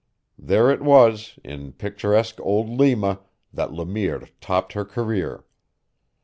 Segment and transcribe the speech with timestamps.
[0.39, 3.19] There it was, in picturesque old Lima,
[3.53, 5.45] that Le Mire topped her career.